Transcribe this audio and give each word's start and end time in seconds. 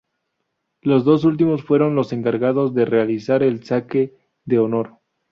Los 0.81 1.05
dos 1.05 1.25
últimos 1.25 1.61
fueron 1.63 1.93
los 1.93 2.11
encargados 2.11 2.73
de 2.73 2.85
realizar 2.85 3.43
el 3.43 3.63
saque 3.63 4.15
de 4.45 4.57
honor. 4.57 4.97